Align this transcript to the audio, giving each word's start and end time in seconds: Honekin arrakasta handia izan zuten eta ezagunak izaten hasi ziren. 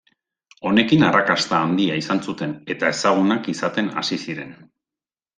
Honekin 0.67 1.03
arrakasta 1.09 1.59
handia 1.65 1.97
izan 2.01 2.21
zuten 2.31 2.55
eta 2.75 2.89
ezagunak 2.95 3.51
izaten 3.53 3.91
hasi 4.01 4.19
ziren. 4.23 4.57